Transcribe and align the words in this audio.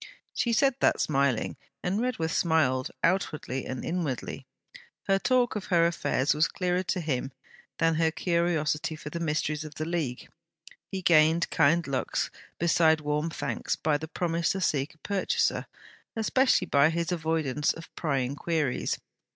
She 0.33 0.51
said 0.51 0.73
that 0.79 0.99
smiling; 0.99 1.57
and 1.83 2.01
Redworth 2.01 2.31
smiled, 2.33 2.89
outwardly 3.03 3.67
and 3.67 3.85
inwardly. 3.85 4.47
Her 5.03 5.19
talk 5.19 5.55
of 5.55 5.65
her 5.65 5.85
affairs 5.85 6.33
was 6.33 6.47
clearer 6.47 6.81
to 6.81 7.01
him 7.01 7.31
than 7.77 7.93
her 7.93 8.09
curiosity 8.09 8.95
for 8.95 9.11
the 9.11 9.19
mysteries 9.19 9.63
of 9.63 9.75
the 9.75 9.85
League. 9.85 10.27
He 10.91 11.03
gained 11.03 11.51
kind 11.51 11.85
looks 11.85 12.31
besides 12.57 13.03
warm 13.03 13.29
thanks 13.29 13.75
by 13.75 13.99
the 13.99 14.07
promise 14.07 14.53
to 14.53 14.61
seek 14.61 14.95
a 14.95 15.07
purchaser; 15.07 15.67
especially 16.15 16.65
by 16.65 16.89
his 16.89 17.11
avoidance 17.11 17.71
of 17.71 17.95
prying 17.95 18.35
queries. 18.35 18.97